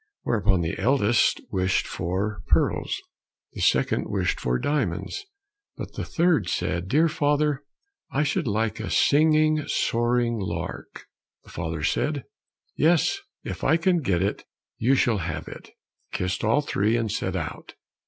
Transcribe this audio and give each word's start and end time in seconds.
Whereupon 0.23 0.61
the 0.61 0.79
eldest 0.79 1.41
wished 1.51 1.85
for 1.85 2.41
pearls, 2.47 2.99
the 3.53 3.61
second 3.61 4.05
wished 4.09 4.39
for 4.39 4.57
diamonds, 4.57 5.27
but 5.77 5.93
the 5.93 6.03
third 6.03 6.49
said, 6.49 6.87
"Dear 6.87 7.07
father, 7.07 7.63
I 8.11 8.23
should 8.23 8.47
like 8.47 8.79
a 8.79 8.89
singing, 8.89 9.63
soaring 9.67 10.39
lark." 10.39 11.05
The 11.43 11.51
father 11.51 11.83
said, 11.83 12.23
"Yes, 12.75 13.19
if 13.43 13.63
I 13.63 13.77
can 13.77 14.01
get 14.01 14.23
it, 14.23 14.43
you 14.79 14.95
shall 14.95 15.19
have 15.19 15.47
it," 15.47 15.69
kissed 16.11 16.43
all 16.43 16.61
three, 16.61 16.97
and 16.97 17.11
set 17.11 17.35
out. 17.35 17.75